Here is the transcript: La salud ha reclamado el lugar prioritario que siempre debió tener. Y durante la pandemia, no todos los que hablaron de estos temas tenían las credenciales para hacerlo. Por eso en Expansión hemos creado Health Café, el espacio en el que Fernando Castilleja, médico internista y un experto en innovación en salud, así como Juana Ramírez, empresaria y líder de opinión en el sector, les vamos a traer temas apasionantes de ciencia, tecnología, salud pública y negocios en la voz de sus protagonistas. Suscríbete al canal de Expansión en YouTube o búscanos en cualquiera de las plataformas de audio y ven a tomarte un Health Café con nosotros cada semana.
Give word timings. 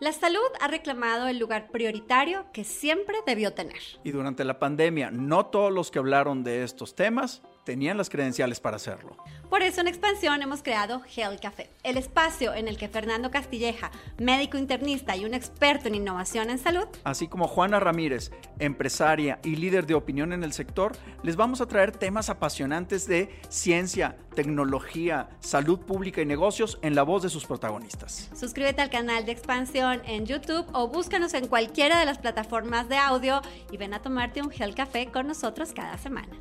La 0.00 0.12
salud 0.12 0.38
ha 0.60 0.68
reclamado 0.68 1.26
el 1.26 1.40
lugar 1.40 1.72
prioritario 1.72 2.46
que 2.52 2.62
siempre 2.62 3.16
debió 3.26 3.54
tener. 3.54 3.80
Y 4.04 4.12
durante 4.12 4.44
la 4.44 4.60
pandemia, 4.60 5.10
no 5.10 5.46
todos 5.46 5.72
los 5.72 5.90
que 5.90 5.98
hablaron 5.98 6.44
de 6.44 6.62
estos 6.62 6.94
temas 6.94 7.42
tenían 7.68 7.98
las 7.98 8.08
credenciales 8.08 8.60
para 8.60 8.76
hacerlo. 8.76 9.14
Por 9.50 9.60
eso 9.60 9.82
en 9.82 9.88
Expansión 9.88 10.40
hemos 10.40 10.62
creado 10.62 11.02
Health 11.14 11.42
Café, 11.42 11.68
el 11.82 11.98
espacio 11.98 12.54
en 12.54 12.66
el 12.66 12.78
que 12.78 12.88
Fernando 12.88 13.30
Castilleja, 13.30 13.90
médico 14.18 14.56
internista 14.56 15.14
y 15.16 15.26
un 15.26 15.34
experto 15.34 15.86
en 15.88 15.94
innovación 15.94 16.48
en 16.48 16.56
salud, 16.58 16.86
así 17.04 17.28
como 17.28 17.46
Juana 17.46 17.78
Ramírez, 17.78 18.30
empresaria 18.58 19.38
y 19.44 19.56
líder 19.56 19.84
de 19.84 19.92
opinión 19.92 20.32
en 20.32 20.44
el 20.44 20.54
sector, 20.54 20.96
les 21.22 21.36
vamos 21.36 21.60
a 21.60 21.66
traer 21.66 21.92
temas 21.92 22.30
apasionantes 22.30 23.06
de 23.06 23.38
ciencia, 23.50 24.16
tecnología, 24.34 25.28
salud 25.40 25.80
pública 25.80 26.22
y 26.22 26.24
negocios 26.24 26.78
en 26.80 26.94
la 26.94 27.02
voz 27.02 27.22
de 27.22 27.28
sus 27.28 27.44
protagonistas. 27.44 28.30
Suscríbete 28.34 28.80
al 28.80 28.88
canal 28.88 29.26
de 29.26 29.32
Expansión 29.32 30.00
en 30.06 30.24
YouTube 30.24 30.64
o 30.72 30.88
búscanos 30.88 31.34
en 31.34 31.48
cualquiera 31.48 31.98
de 32.00 32.06
las 32.06 32.16
plataformas 32.16 32.88
de 32.88 32.96
audio 32.96 33.42
y 33.70 33.76
ven 33.76 33.92
a 33.92 34.00
tomarte 34.00 34.40
un 34.40 34.50
Health 34.50 34.74
Café 34.74 35.08
con 35.12 35.26
nosotros 35.26 35.74
cada 35.74 35.98
semana. 35.98 36.34